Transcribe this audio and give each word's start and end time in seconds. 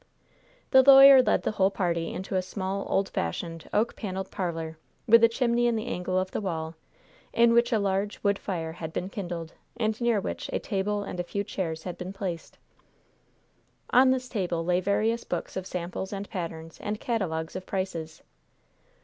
The 0.71 0.81
lawyer 0.81 1.21
led 1.21 1.43
the 1.43 1.51
whole 1.51 1.69
party 1.69 2.11
into 2.11 2.35
a 2.35 2.41
small, 2.41 2.87
old 2.89 3.09
fashioned, 3.09 3.69
oak 3.71 3.95
paneled 3.95 4.31
parlor, 4.31 4.79
with 5.05 5.23
a 5.23 5.27
chimney 5.29 5.67
in 5.67 5.75
the 5.75 5.85
angle 5.85 6.17
of 6.17 6.31
the 6.31 6.41
wall, 6.41 6.73
in 7.33 7.53
which 7.53 7.71
a 7.71 7.77
large, 7.77 8.19
wood 8.23 8.39
fire 8.39 8.71
had 8.71 8.93
been 8.93 9.09
kindled, 9.09 9.53
and 9.77 10.01
near 10.01 10.19
which 10.19 10.49
a 10.51 10.57
table 10.57 11.03
and 11.03 11.19
a 11.19 11.23
few 11.23 11.43
chairs 11.43 11.83
had 11.83 11.99
been 11.99 12.13
placed. 12.13 12.57
On 13.91 14.09
this 14.09 14.27
table 14.27 14.65
lay 14.65 14.81
various 14.81 15.23
books 15.23 15.55
of 15.55 15.67
samples, 15.67 16.11
and 16.11 16.27
patterns, 16.31 16.79
and 16.81 16.99
catalogues 16.99 17.55
of 17.55 17.67
prices. 17.67 18.23